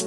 [0.00, 0.06] シ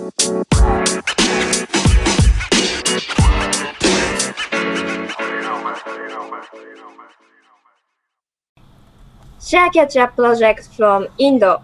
[9.55, 11.61] ェアキャッチアッププロジェクト from インド、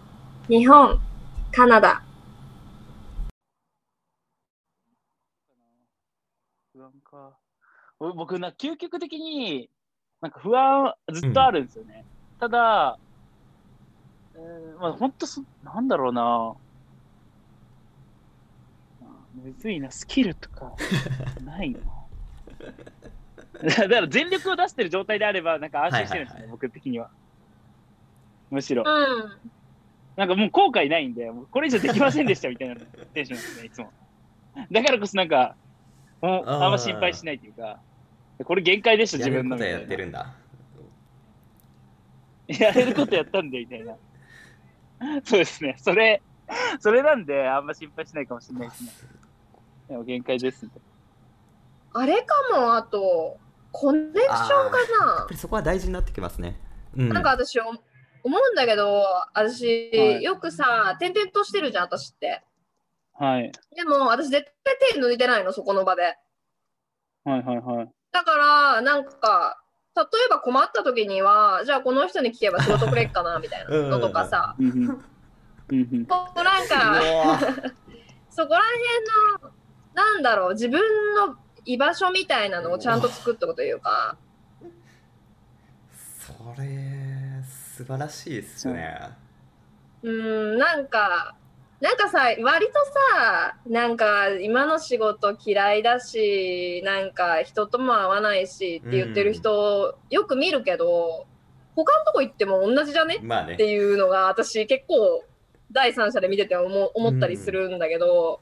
[0.48, 1.00] 日本、
[1.52, 2.04] カナダ。
[6.72, 7.36] 不安か。
[8.00, 9.72] お僕な、究極的に、
[10.22, 12.06] なんか不安ずっとあるんですよね。
[12.40, 13.00] ただ、
[14.36, 16.54] えー、まあ本当そ、なんだろうな。
[19.36, 20.74] むずいな、スキルとか、
[21.44, 21.80] ないな。
[23.64, 27.10] だから全力を出してる状態であれば、なんか安心してるんですね、はいはいはい僕的には。
[28.50, 28.84] むしろ。
[28.86, 29.52] うん。
[30.16, 33.92] なんかもう後悔ないんで、もうこれ以上できませんでしたみたいなテンションですね、いつも。
[34.72, 35.56] だからこそなんか、
[36.22, 37.80] もうあんま心配しないというか、
[38.44, 39.86] これ限界でしょ、や自ることはや分のみたいな。
[39.86, 40.36] ってるんだ。
[42.48, 43.96] やれることやったんで、みたいな。
[45.24, 45.76] そうですね。
[45.78, 46.22] それ、
[46.80, 48.92] それなんで、あんま心配しないかもしれないですね。
[49.90, 50.68] でも限界です。
[51.94, 53.38] あれかも、あと、
[53.72, 54.72] コネクションかやっ
[55.18, 56.60] なぱりそこは大事になってきますね。
[56.96, 57.10] うん。
[57.10, 57.64] なんか私お
[58.22, 62.44] 思うんだけど、私、はいよくさ、点々としてるじゃん、私って。
[63.14, 63.52] はい。
[63.76, 66.18] でも、私絶対手抜いてないの、そこの場で。
[67.24, 67.90] はいはいはい。
[68.12, 69.62] だから、なんか、
[69.96, 74.86] 例えば困った時には、じゃあこの人に聞けば仕事くれっかな、みたいなのとかさ、うんうんうん
[75.72, 77.40] うんこうなんうか、わ
[78.32, 78.62] そこら
[79.42, 79.59] 辺の、
[80.00, 80.80] なんだろう、自分
[81.16, 84.18] の居場所みたいなのをちゃんと作っとくというか、
[86.20, 89.10] それ、素晴らしいですね。
[90.04, 91.36] うーん、なんか、
[91.82, 92.74] なんかさ、割と
[93.18, 101.26] さ、なんか今の仕事嫌いだし、なんか人とも会わないしって言ってる人、よく見るけど、
[101.76, 103.20] 他のとこ行っても同じじゃね？
[103.22, 103.66] まあねって。
[103.66, 105.24] いうのが私結構
[105.72, 108.42] 第三者で見てて思思ったりするんだけど、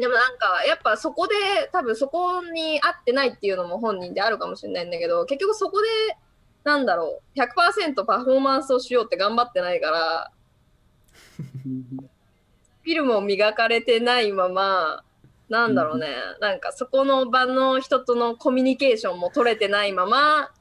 [0.00, 1.34] でもなんかやっぱそこで
[1.72, 5.86] 多分そこに合ってないっていうのも本人であるかもしれないんだけど結局そこで
[6.64, 10.32] なんだろう100%パフォーマンスをしようって頑張ってないから
[12.82, 15.04] フィルムを磨かれてないまま
[15.50, 16.06] なんだろうね、
[16.40, 20.52] なんかそこの場の人とのコミュニケーションも取れてないまま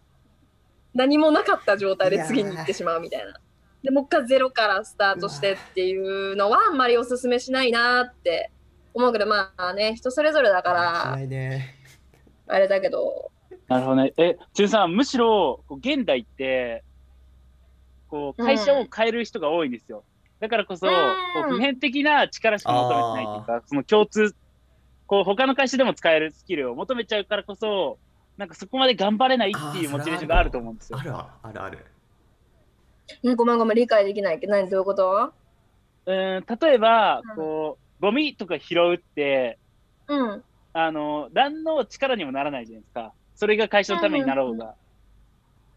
[0.95, 3.39] 何もなかった状態で次に行ってしまうみたいな。
[3.83, 5.97] でもう一回ゼロからスタートしてってい
[6.33, 8.51] うのはあんまりおすすめしないなって
[8.93, 11.75] 思うけどまあね人それぞれだかしらないね。
[12.47, 13.31] あれだけど
[13.67, 14.13] なるほどね。
[14.17, 16.83] え、つゆさん、むしろ、こう現代って、
[18.09, 20.03] こう、会社を変える人が多いんですよ。
[20.39, 20.93] だからこそ、うん
[21.35, 24.33] こう普遍的な力しか求めてないというか、その共通、
[25.05, 27.99] こう、他の会社でも使えるスキルを求めちゃうからこそ、
[28.37, 31.03] なんかそこまで頑張れないっていうモチベーションがあると思うんですよあ。
[31.03, 31.85] るあるある。
[33.21, 35.31] うんごめんごめん理解できないけど何どういうこと？
[36.07, 39.57] うん、例えばうん、こう、ゴミとか拾うって、
[40.07, 40.43] うん
[40.73, 43.13] あの、何の力にもならないじゃないですか。
[43.35, 44.75] それが会社のためになろうが。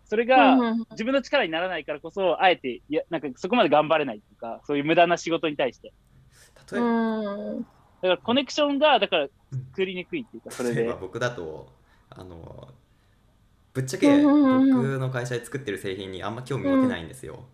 [0.04, 5.92] それうがんうん自分の力にならないからこそ、あえて、いや、なんかそこまで頑張れないっていうか、そういう無駄な仕事に対して。
[6.70, 7.66] 例えば、うん
[8.02, 9.28] だからコネクションが、だから
[9.70, 10.96] 作りにくいっていうか、それで例えば。
[10.96, 11.68] 僕だと、
[12.10, 12.68] あの、
[13.72, 17.44] ぶっちゃけうんうんうん僕の会社で作ってる製品にあんま興味持てないんですよ。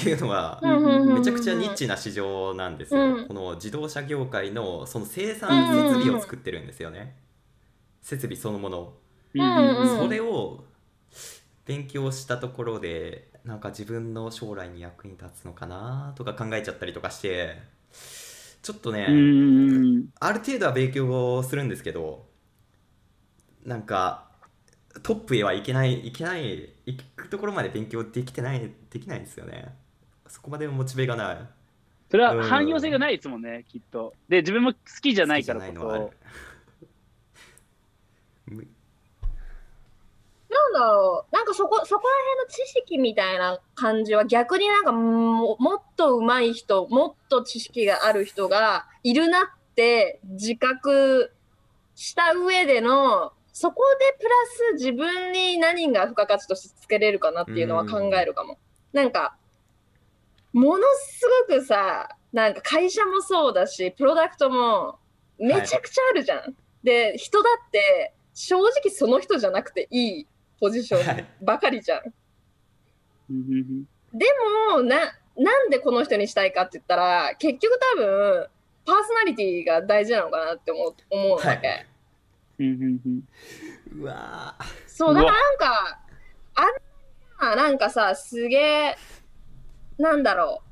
[0.00, 3.26] っていうのは、めちゃくちゃニッチな市場なんですよ、うん。
[3.26, 7.16] この自動車業界のその生産設備を作ってるんですよね、
[8.00, 8.92] 設備そのもの、
[9.98, 10.64] それを
[11.66, 17.58] 勉強したところでなんか自分の将来に役に立つのかなとか考えちゃったりとかして
[18.62, 20.08] ちょっとね、うん。
[20.18, 22.26] ある程度は勉強するんですけど
[23.64, 24.28] なんか
[25.02, 29.76] トップへはいけないいけない行くところまで勉強できてないできないんですよね
[30.28, 31.38] そこまでのモチベがない。
[32.10, 34.14] それは汎用性がないですもんね、きっと。
[34.28, 36.12] で、自分も好きじゃないからこそ。
[40.50, 41.34] なんだろう。
[41.34, 51.32] なんかそこそこら辺の知識みたいな感じは逆になんかももっと上手い人もっと知識がある人がいるなって自覚
[51.94, 54.30] した上でのそこでプラ
[54.76, 58.56] ス自分に何が付加価値としてつけれるかなっていうのは考えるかも。
[58.92, 59.36] なんか
[60.52, 64.98] ものすごくさなんか会社もそうだしプロダクトも
[65.38, 66.56] めちゃくちゃあるじゃん。
[66.82, 70.26] で人だって正直その人じゃなくていい
[70.60, 72.02] ポジションばかりじゃん。
[73.30, 74.26] うんうんで
[74.72, 74.96] もな
[75.36, 78.46] なんでこの人にしたいかって言ったら結局多分
[78.86, 81.46] パーソナリティが大事なのかなって思う思うわけ。
[81.46, 81.86] はい。
[82.58, 83.00] うんうん
[83.94, 84.02] うん。
[84.02, 84.64] うわー。
[84.88, 86.00] そうだからなんか
[87.40, 88.96] あんななんかさすげえ
[89.98, 90.62] なんだろ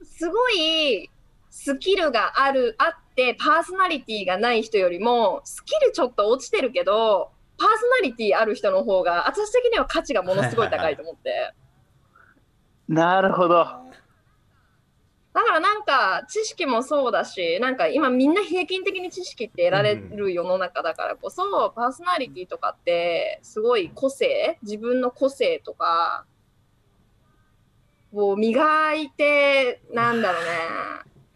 [0.00, 1.10] うすごい
[1.50, 11.52] スキルがある、あって、パーソナリティがない人よりも、スキルちょっと落ちてるけど、パーソナリティある人の方が、私的には価値がものすごい高いと思って。
[12.88, 13.66] なるほど。
[15.34, 26.24] だからなんか知識もそうだし、なんか今みんな平均的に知識って得られる世の中だからこそ、パーソナリティとかってすごい個性、自分の個性とか
[28.12, 30.50] を磨いて、なんだろうね、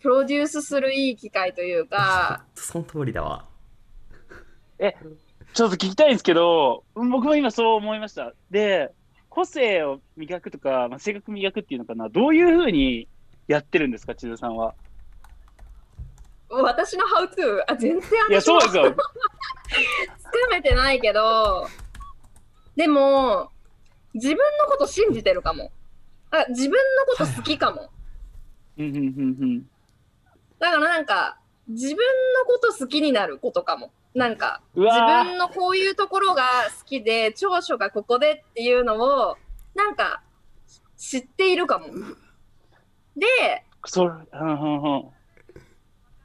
[0.00, 3.44] プロデュースするいい機会というか、その通りだわ
[5.54, 8.32] ちょっと聞きたいんですけど、僕も今そう思いました。
[8.50, 8.90] で、
[9.28, 13.06] 個性を磨くとか、まあ、性格磨くっていうのかな、どういうふうに
[13.48, 14.74] やってるんですか、千鶴さんは？
[16.48, 18.92] 私の How to、あ全然いや、そうですよ。
[20.18, 21.66] つかめてないけど、
[22.76, 23.50] でも、
[24.14, 25.70] 自分のこと信じてるかも。
[26.32, 27.90] あ自分のこと好きかも。
[30.58, 31.38] だからなんか、
[31.68, 33.92] 自分のこと好きになることかも。
[34.14, 36.42] なんか、う自分のこういうところが
[36.78, 39.36] 好きで、長所がここでっていうのを、
[39.74, 40.22] なんか、
[40.96, 41.86] 知っているかも。
[43.16, 44.10] で、そ。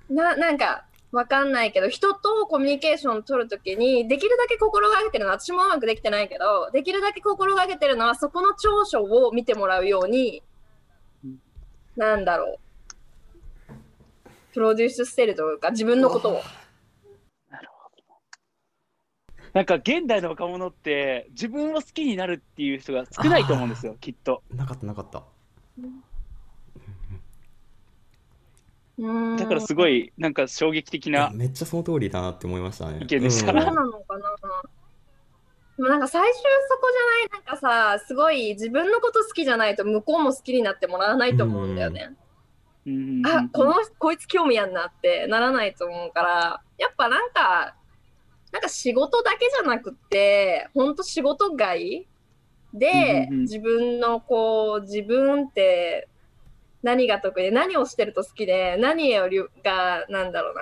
[0.10, 10.44] な、なんか、わかんないけど、人とコミュニケーションを取るときに、できるだけ心がけてるのは、私もうまくできてないけど、できるだけ心がけてるのは、そこの長所を見てもらうように
[11.24, 11.39] うん、
[11.95, 13.74] なんだろう。
[14.54, 16.42] プロデュースしてるというか、自分のことを。
[19.53, 24.44] なんか現代の若者って自分を好きになるっていう人が少ないと思うんですよ、きっと。
[24.53, 25.24] なかったなかった
[25.80, 26.03] うん
[29.00, 31.30] だからすごいなんか衝撃的な。
[31.34, 33.00] めっちゃその通りだなって思いましたね。
[33.02, 33.52] 意見でした。
[33.52, 33.62] うん。
[33.62, 34.36] そうなのかな。
[35.78, 42.16] でもなんか最終そこじゃない、なんかさ、すごい自分のこと好きじゃないと向こうも好きになってもらわないと思うんだよね。
[42.88, 43.22] うん。
[43.28, 47.76] あ、この、こいつ興味やんなってならないと思うから、やっぱなんか、
[48.52, 52.08] なんか仕事だけじゃなくて、ほんと仕事外
[52.74, 53.42] でうんうんうん。
[53.42, 56.08] 自分のこう、自分って
[56.83, 57.44] 何が得意？
[57.44, 60.62] で何をしてると好きで、何よりが、なんだろうな、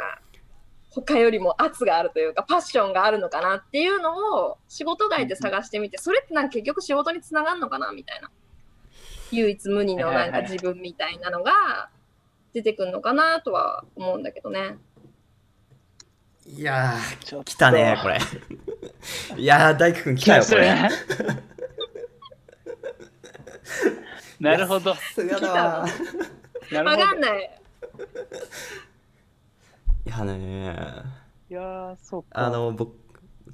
[0.90, 8.32] 他よりも圧があるというか、パッションがあるのかなっていうのを仕事外で探してみて、それってなんか結局仕事につながるのかなみたいな。
[9.32, 11.90] 唯一無二のなんか自分みたいなのが
[12.54, 14.78] 出てくるのかなとは思うんだけどね。
[16.46, 18.20] いやー来たねこれ。
[19.36, 20.62] いやー大工くん来たよこれ。
[20.62, 20.90] ね
[24.40, 24.94] なるほど。
[24.94, 25.86] さすがだわわ
[26.72, 27.04] なるほど。
[27.04, 27.60] かんない。
[30.06, 30.76] いやね
[31.50, 32.28] いやー、そうか。
[32.34, 32.96] あの僕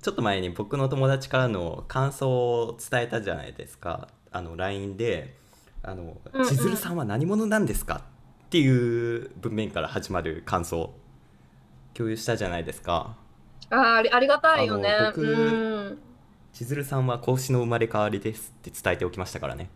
[0.01, 5.35] ちょっと前に僕の友達からの感想を伝えたじゃないですかあの LINE で
[5.83, 8.01] あのうんうん千鶴さんは何者なんですか?」
[8.47, 10.93] っていう文面から始まる感想
[11.93, 13.15] 共有したじゃないですか
[13.69, 15.03] あーありありがたいよねあ。
[15.03, 15.99] の僕うん。
[16.53, 19.69] 千鶴さんは孔子の生まれ変わりですって伝えておきましたからね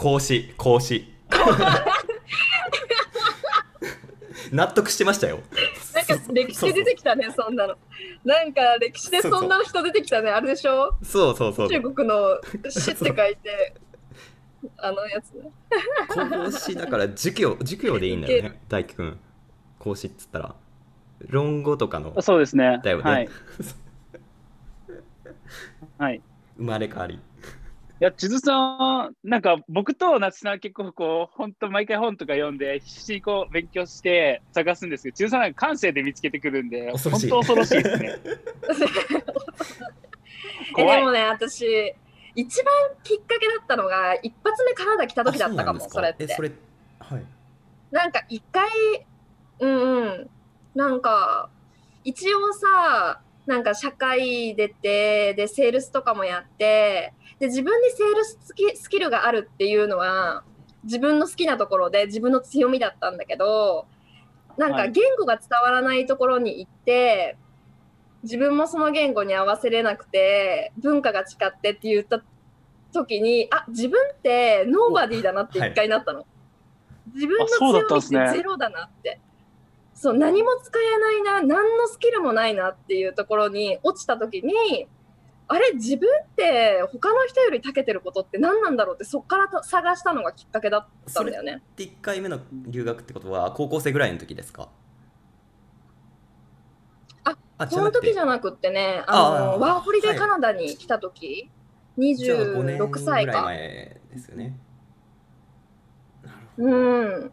[0.00, 1.04] 孔子孔子
[4.50, 5.40] 納得してましたよ。
[5.94, 7.76] なんか歴史で出てきたね、そんなの。
[8.24, 10.96] なんか歴史でそんな人出てきたね、あれでしょ？
[11.02, 11.68] そうそうそう。
[11.68, 13.74] 中国の死って書いて、
[14.78, 15.50] あのやつね。
[16.08, 19.20] 孔子だから儒教儒教でいいんだよね 大輝くん。
[19.78, 20.54] 孔子っつったら。
[21.28, 22.18] 論語とかの。
[22.22, 22.80] そうですね。
[22.82, 23.04] だよね。
[23.04, 23.28] はい。
[25.98, 26.22] はい。
[26.56, 27.16] 生まれ変わり。
[27.16, 27.18] い
[28.00, 37.30] や、千鶴さん、なんか僕と夏さんは結構こう、本当毎回本とか読んで、必死にこう勉強して探すんですけど、千鶴さんなんか感性で見つけてくるんで、恐ろしい。
[37.30, 38.18] 本当恐ろしいですね。
[40.68, 40.98] え 怖い。
[40.98, 41.94] でもね、私、
[42.34, 46.26] 一番きっかけだったのが、一発目カナダ来た時だったかも、あうそれって。
[46.28, 46.40] そ。
[46.40, 46.50] れ
[47.00, 47.24] はい。
[47.90, 48.66] なんか一回、
[49.58, 50.30] うんうん、
[50.74, 51.50] なんか、
[52.04, 60.44] 一応さ、なんか社会出て、で、セールスとかもやって、で、自分にセールススキスキルがあるっていうのは、
[60.84, 63.86] 自分の好きなところで自分の強みだったんだけど、
[64.56, 67.36] なんはいか言語が伝わらないところに行って、
[68.22, 72.22] 自分もその言語に合わせれなくて、文化が違ってって言った
[72.92, 76.26] 時に、あ、自分ってノーバディだなって一回なったの。
[77.14, 79.20] 自分の強みってゼロだなって。
[80.00, 84.88] そう、何も使えないな、何のスキルもないなっていうところに落ちた時に、
[85.46, 91.60] あれ、自分って他の人より長けてることって何なんだろうってそっからと探したのがきっかけだったんだよね。
[91.76, 94.70] で1回目の留学ってことは高校生ぐらいの時ですか？
[97.24, 101.50] ああその時じゃゃなくってね、あのワーホリではいカナダに来た時、
[101.98, 103.42] なくてじゃあ5年26ぐ歳か。
[103.42, 104.56] 前ですよね
[106.22, 107.32] なるほどうん。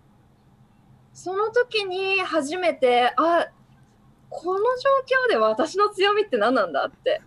[1.18, 3.48] その時に初めてあ
[4.30, 7.24] この状況で私の強みって何なんだって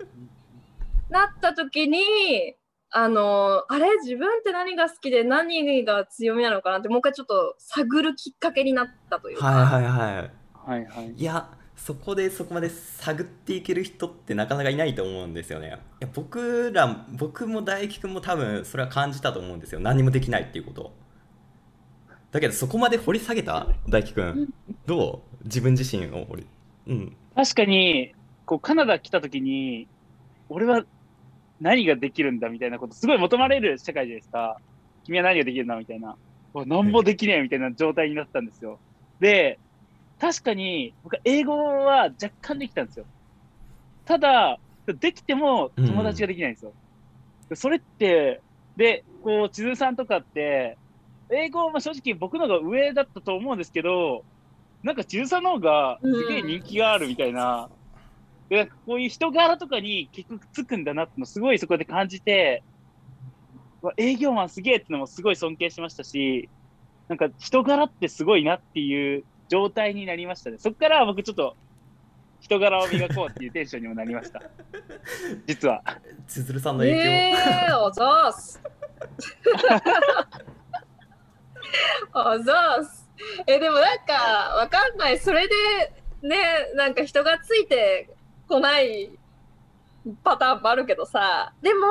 [1.10, 2.54] なった時に
[2.88, 3.86] あのあれ？
[4.02, 10.30] 自分って何が好きで何が強みなのかなってもう一回ちょっと探るきっかけになったというか、はいはいはい。
[10.54, 11.12] はいはい。
[11.12, 15.68] いやそこでそこまで探っていける人ってなかなかいないと思うんですよね。
[15.68, 15.70] い
[16.04, 19.80] や僕ら僕も大輝くんも多分それは感じたと思うんですよ。
[19.80, 20.92] 何もできないっていうこと
[22.30, 23.66] だけどそこまで掘り下げた？
[23.88, 24.54] 大輝くん
[24.86, 25.44] どう？
[25.44, 26.46] 自分自身を掘り
[26.86, 29.86] うん確かに、こう、カナダ来た時に、
[30.48, 30.84] 俺は
[31.60, 34.58] 何ができるんだみたいなこと、すごい求まれる社会じゃないですか。
[35.04, 36.16] 君は何ができるんだみたいな。
[36.54, 38.78] なんもできねえみたいな状態になったんですよ。
[39.20, 39.58] で、
[40.18, 43.06] 確かに、僕は英語は若干できたんですよ。
[44.04, 46.72] ただ、できても友達ができないんですよ。
[47.48, 48.40] でそれって、
[48.76, 50.76] で、こう、千鶴さんとかって、
[51.32, 54.24] 英語は正直僕の方が上だったと思うんですけど、
[54.82, 57.68] なんか千鶴さんの方がすげえ人気があるみたいな、
[58.48, 62.62] でなんかこういう人柄とかに結局つくんだなってのすごいそこで感じて、
[63.96, 66.48] 営業マンすげえってのもすごい尊敬しましたし、
[67.08, 70.58] なんか人柄ってすごいなっていう状態になりましたね。
[70.58, 71.56] そこから僕ちょっと
[72.40, 74.42] 人柄を磨こうっていうテンションにもなりました。
[75.46, 75.82] 実は。
[76.26, 77.34] 千鶴さんの影響、え
[77.68, 78.62] えー、おざーす。
[82.14, 83.08] おざーす。
[83.46, 84.12] え、でもなんか、
[84.56, 85.18] わかんない。
[85.18, 85.54] それで、
[86.22, 86.36] ね、
[86.74, 88.08] なんか人がついて
[88.48, 89.10] こない
[90.22, 91.86] パターンもあるけどさ、でも、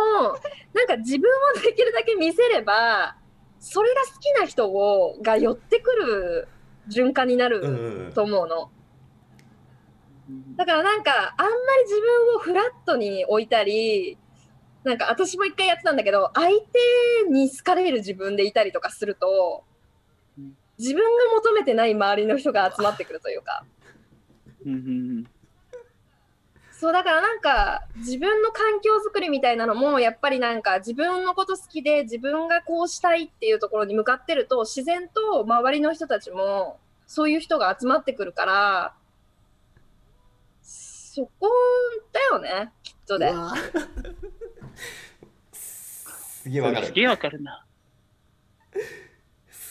[0.74, 3.15] なんか自分をできるだけ見せれば、
[3.59, 6.48] それが好きな人をが寄ってくる
[6.89, 8.71] 循環になると思うの。
[10.55, 14.17] だからなんかあんまり自分をフラットに置いたり
[14.83, 19.63] なんか私も一回やってたんだけど相手に好かれる自分でいたりとかすると
[20.79, 23.63] 自分が求めてない周りの人が集まってくるというか。
[24.65, 24.81] うんうんう
[25.21, 25.25] ん
[26.71, 38.93] そうだからなんか自分の環境づくりみたいなのもやっぱりなんか自分のこと好きで自分がこうしたいっていうところに向かってると自然と周りの人たちもそういう人が集まってくるから
[40.62, 41.50] そこ
[42.13, 43.33] だよねきっとで
[45.51, 46.86] すげえわかる。
[46.86, 47.65] すげえわかるな。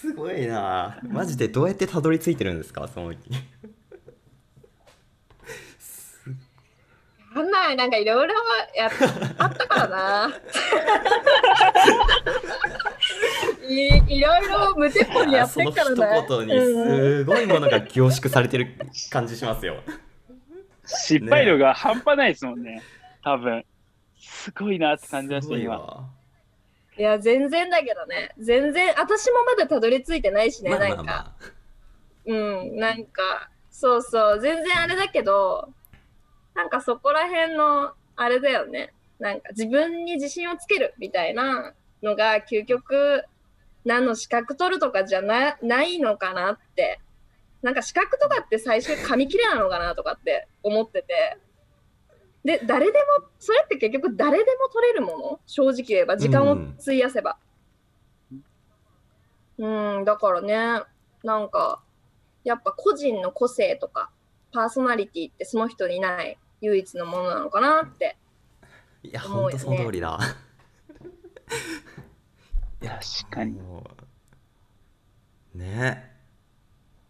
[0.01, 2.87] すごいなマジでどうやってたどり着いてるんですか？
[2.87, 3.15] そのわ
[7.35, 8.35] かんない、なんかいろいろ
[8.77, 8.91] やっ
[9.39, 10.31] あったからな。
[13.69, 15.97] いいろいろ無鉄砲にやってっからね。
[15.97, 16.63] その一言にう
[17.21, 18.77] んすごいものが凝縮されてる
[19.11, 19.83] 感じしますよ。
[20.87, 22.83] 失敗量が半端ないですもんね。
[23.23, 23.65] 多分。
[24.21, 26.09] すごいなって感じました、今。
[27.05, 27.11] わ。
[27.11, 28.35] いや、全然だけどね。
[28.39, 31.33] 全然、私もまだたどり着いてないしね、まあまなんか。
[32.27, 35.69] うん、なんか、そうそう、全然あれだけど、
[36.55, 38.93] なんかそこら辺の、あれだよね。
[39.19, 43.25] なんか自分に自信をつけるみたいなのが、究極、
[43.85, 47.01] 何の資格取るとかじゃなないのかなって。
[47.63, 51.39] なんか資格とかって最終紙切れなのかなとかって思ってて。
[52.49, 55.39] で、誰でも、それって結局誰でも取れるもの？
[55.45, 57.37] 正直言えば、時間を費やせば。
[59.59, 60.83] うん、だからね、
[61.23, 61.83] なんか、
[62.45, 64.11] やっぱ個人の個性とか
[64.51, 68.17] パーソナリティってその人にない唯一のものなのかなって。
[69.03, 70.19] いや、ほんとその通りだ。
[72.81, 73.61] いや、確かに。
[73.61, 73.85] も
[75.55, 76.17] うね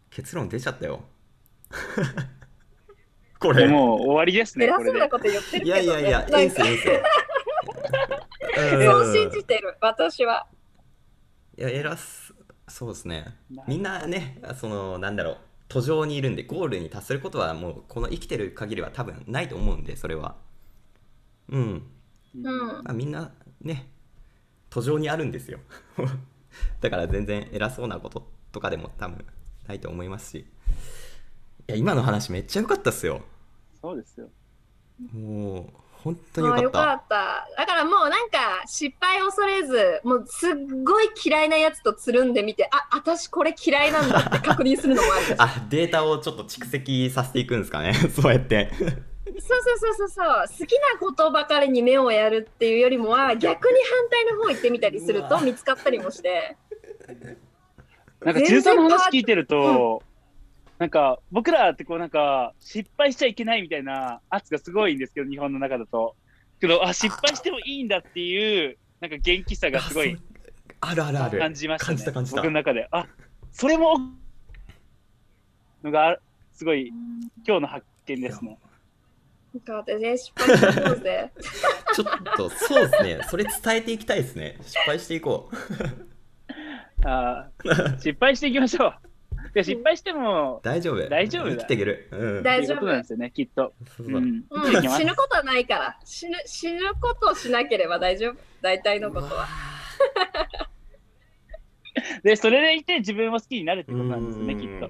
[0.09, 1.01] 結論出ちゃったよ。
[3.39, 3.67] これ。
[3.67, 5.09] もう終わりですね、これで偉そうな。
[5.09, 5.87] こと言ってるいけど、ね。
[5.87, 7.03] やいやいや、ないんかいですよ、いいですよ。
[8.91, 10.47] そう信じてる、私は。
[11.57, 12.33] いや、偉す、
[12.67, 13.35] そうですね。
[13.67, 20.35] みんなね、その、なんだろう、途上にいるんで、ゴールに達することはもう、この生きてる限りは多分ないと思うんで、それは。
[21.49, 21.83] うん。
[22.35, 22.43] うん。
[22.43, 23.31] まあ、みんな
[23.61, 23.89] ね、
[24.69, 25.59] 途上にあるんですよ。
[26.81, 29.25] だから全然偉そうなこととかでも多分
[29.67, 30.45] ないと思いますし。
[31.69, 33.21] いや、今の話めっちゃ良かったっすよ。
[33.79, 34.27] そうですよ。
[35.13, 35.65] もう、
[36.03, 36.87] 本当に良ああよかった。
[36.87, 37.61] かった。
[37.61, 45.35] だからもうなんか失敗を恐れず、もうすっごい嫌いなやつとつるんでみて、あ、私これ嫌いなんだって確認するのもあるし。
[45.37, 47.93] あ、データをちょっと蓄積させていくんですかね。
[48.19, 48.71] そうやって。
[48.73, 56.57] そうそうそうそうそう好きなことばかりに目をやるっていうよりもは逆に反対の方行ってみたりすると見つかったりもして
[58.25, 60.03] なんか、全然千鶴さんの話聞いてると、
[60.79, 66.15] なんか、僕らってこうなんか、失敗しちゃいけないみたいな圧がすごいんですけど、日本の中だと。
[66.59, 70.17] けど、あ、失敗してもいいんだっていう、なんか元気さがすごい
[70.81, 71.39] あるあるある。
[71.39, 71.95] 感じましたね。
[71.95, 72.51] 感じた感じた僕の。
[72.51, 72.87] 中で。
[72.91, 73.05] あ、
[73.51, 73.97] それも、
[75.83, 76.17] のが、
[76.53, 76.87] すごい、
[77.45, 78.57] 今日の発見ですね。
[79.53, 81.31] なんか私失敗しそうぜ。
[81.95, 82.07] ちょっ
[82.37, 89.08] とそうですねそれ伝えていきたいですね失敗していこうあー失敗していきましょう。
[89.53, 91.09] で失敗しても、大丈夫。
[91.09, 92.07] 大丈夫だ生きていける。
[92.11, 92.43] うん。
[92.43, 92.75] 大丈夫。
[92.75, 93.73] いいことなんですよね、きっと。
[93.97, 94.17] そうそう。
[94.17, 95.99] う、ん、死ぬことはないから。
[96.05, 98.37] 死ぬ死ぬことをしなければ大丈夫。
[98.61, 99.47] 大体のことは。
[102.23, 104.89] で、それでいて自分を好きになるってことなんですよね、きっと。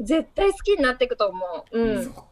[0.00, 2.24] 絶対好きになっていくと思う、うん、そっか。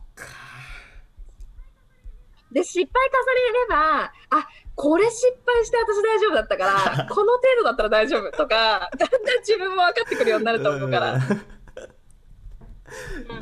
[2.52, 2.90] で失敗重
[3.34, 4.48] ねればあ
[4.82, 6.64] これ失敗して私大丈夫だったか
[6.96, 8.30] ら この程度だったら大丈夫。
[8.32, 11.26] とかだんだん自分も分かってくるようになると思うから、な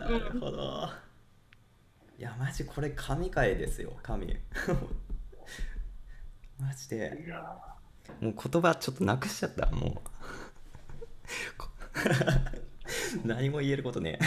[0.09, 0.89] るほど。
[2.19, 4.37] いやマジこれ神回ですよ神。
[6.59, 7.13] マジで。
[8.21, 9.95] もう言葉ちょっとなくしちゃったもう。
[11.57, 11.69] こ
[13.25, 14.19] 何も言えることね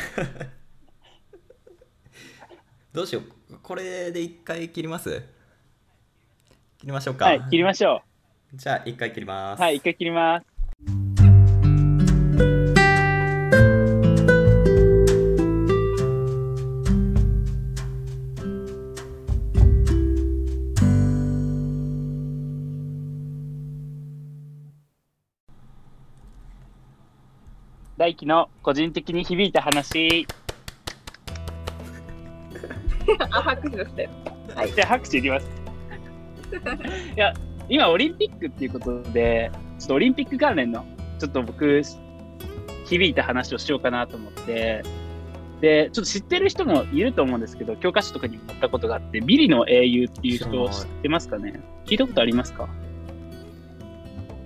[2.93, 5.21] どうしようこれで一回切ります？
[6.81, 8.01] 切りましょうかはい、切りましょ
[8.55, 9.57] じゃあ一回切りまう。
[9.57, 10.47] すはい、一回切ります。
[27.95, 30.25] 大輝の個人的に響いた話。
[33.29, 34.09] あ拍手してる
[34.73, 35.60] じゃあ拍手いきます。
[37.15, 37.33] いや、
[37.69, 40.85] 今オリンピックっていうことで、ちょっとオリンピック関連の、
[41.19, 41.81] ちょっと僕、
[42.85, 44.83] 響いた話をしようかなと思って、
[45.61, 51.59] で、ちょっと知ってる人もいると思うんですけど、教科書とかにも載ったことがあって、ビリの英雄っていう人知らない知ってますかね？
[51.85, 52.67] 聞いたことありますか？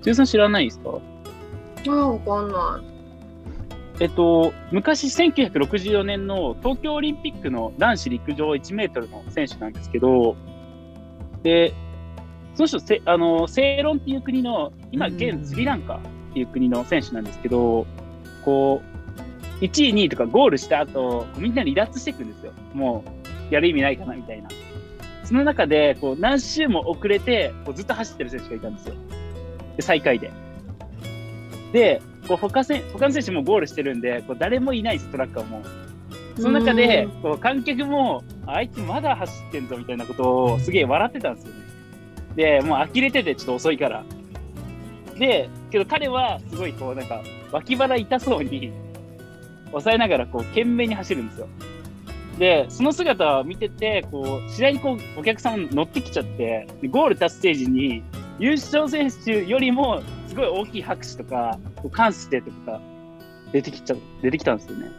[0.01, 0.99] ジュンさん知らないですか？
[1.87, 2.83] あわかんな
[4.01, 10.35] えっと、昔1964年の東京オリンピックの男子陸上1メートルの選手なんですけど、
[11.43, 11.73] で、
[12.55, 17.85] その人、せあの、セイロンっていう国の、今、うん現スリランカっていう国の選手なんですけど、
[18.43, 18.81] こ
[19.61, 22.53] う、1位、2位とかゴールした後、みんな離脱していくんですよ。
[22.73, 23.03] も
[23.49, 24.49] う、やる意味ないかな、みたいな。
[25.23, 28.95] その中で、こう、何周も遅れて、こうずっと走ってる選手がいたんですよ。
[29.75, 30.31] で、最下位で。
[31.73, 35.61] で、こう他せ他の選手もゴールしてるんで、こう誰もいないです、トラッカーも。
[36.37, 41.74] その中でうん、こう観客も、あいつまだ走ってんぞみたいなことをすげえ笑ってたんですよね。
[42.35, 44.03] で、もう呆れててちょっと遅いから。
[45.17, 47.21] で、けど彼はすごいこうなんか
[47.51, 48.71] 脇腹痛そうに
[49.67, 51.47] 抑えながらこう懸命に走るんですよ。
[52.37, 58.03] で、その姿を見てて、こう、次第にこうお客さん乗ってきちゃって、ゴール達成時に
[58.39, 62.81] 優勝選手よりもすごい大きい拍手とか、こう関してとか
[63.53, 64.91] 出てきちゃ、出てきたんですよね。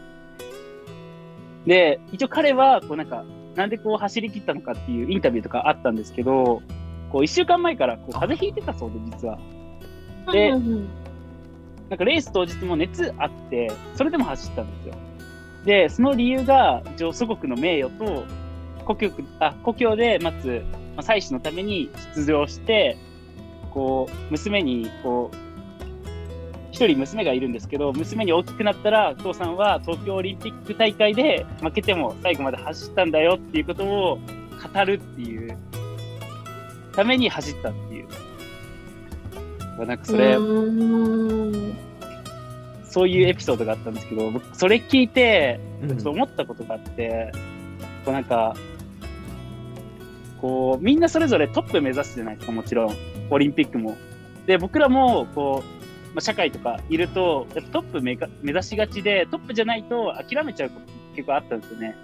[1.67, 6.63] で、一応彼は、こうなんか、なんでこう走り切ったのかっていうインタビューとかあったんですけど、
[7.11, 9.39] こう一週間前からこう風邪ひいてたそうで、実は。
[10.29, 10.51] いで
[11.89, 14.95] なんかレース当日も熱あって、それでも走ったんですよ。
[15.65, 18.25] で、その理由が、一応祖国の名誉と、
[18.85, 20.65] 故郷あ故郷で待つ、
[20.97, 22.97] まあ、妻子のために出場して、
[23.71, 25.37] こう、娘に、こう、
[26.71, 34.19] 一人娘がいるんですけど、娘に大きくなったら、父さんは東京オリンピック大会で負けても最後まで走ったんだよっていうことを
[34.75, 35.57] 語るっていう
[36.97, 39.87] ために走ったっていう。
[39.87, 41.77] なんかそれ、うん
[42.89, 47.31] そういうエピソードがあったんですけど、僕それ聞いて、うんちょっと思ったことがあって、
[48.05, 48.57] こうなんか、
[50.41, 52.97] こう、みんなそれぞれトップ目指すじゃないですか、もちろん。
[53.31, 53.97] オリンピックも。
[54.47, 61.97] で、僕らも、こう、まあ、社会とかいると、やっぱトップ目が目指しがちで、トップじゃないと諦めちゃうこと結構あったんですよね。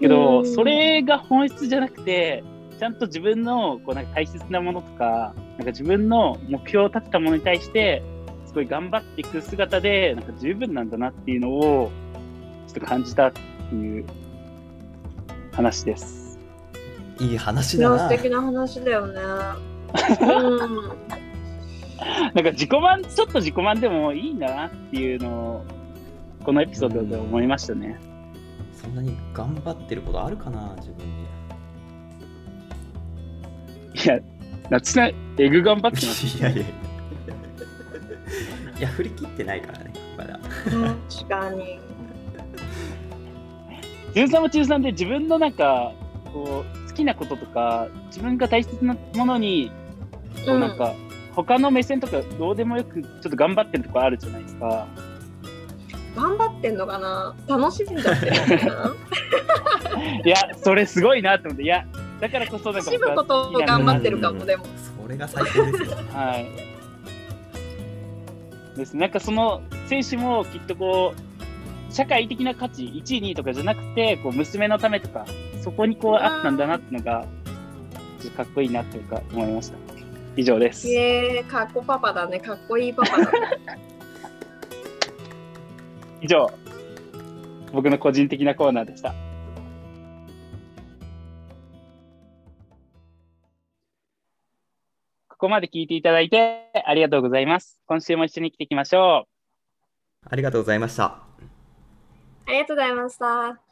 [0.00, 2.42] けうど、んそれが本質じゃなくて、
[2.78, 8.02] ちゃんと自分のこうなんか大切なものとか、なんか自分の目標を立てたものに対して、
[8.46, 11.90] すごい頑張っていく姿で、なんか十分なんだなっていうのを、
[12.68, 13.40] ちょっと感じたって
[13.74, 14.06] いう
[15.52, 16.38] 話です。
[17.20, 19.20] いい話だな素敵な話だよね。
[20.20, 21.08] うん
[22.32, 25.64] なんか自己満、ちょっと自己満でもいいんだなっていうのを、
[26.44, 27.98] このエピソードで思いましたね。
[28.72, 31.26] そんなに頑張ってることあるかな自分に
[34.04, 34.20] いや、
[34.70, 36.38] 夏菜、エグ頑張ってます。
[36.38, 36.62] いやいや
[38.78, 40.38] いや振り切ってないからねまだ
[41.10, 41.80] 確かに。
[44.14, 45.92] 中さんも中さんで自分のなんか、
[46.32, 49.70] こう、好きなこととか、自分が大切なものに、
[50.46, 50.94] こうなんか、
[51.34, 54.86] 他の目線とかどうでもよく、ちょっと頑張ってるとこあるじゃないですか。
[56.16, 57.34] 頑張ってんのかな？
[57.48, 58.94] 楽しんじゃってるのかな？
[60.24, 61.84] いや、それすごいなと思って、いや、
[62.20, 64.64] だからこそなんか楽しむことを頑張ってるかも、でも。
[65.00, 66.48] それが最高ですよはい。
[68.76, 75.26] ですなんかその選手もきっとこう、社会的な価値、1位、2位とかじゃなくて、こう娘のためとか、
[75.62, 77.26] そこにこうあったんだなっていうのが、
[78.36, 79.78] かっこいいなというか思いました。
[80.36, 80.88] 以上です。
[80.88, 82.38] えー、かっこパパだね。
[82.40, 83.38] かっこいいパパだね。
[86.20, 86.50] 以上、
[87.72, 89.14] 僕の個人的なコーナーでした。
[95.38, 97.78] ここまで聞いていただいてありがとうございます。
[97.86, 99.38] 今週も一緒に来ていきましょう。
[100.28, 103.67] ありがとうございましたありがとうございました。